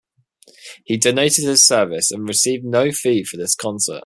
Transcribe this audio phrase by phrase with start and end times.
[0.83, 3.99] He donated his services and received no fee for this concert.